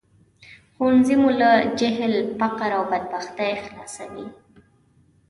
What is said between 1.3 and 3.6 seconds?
له جهل، فقر او بدبختۍ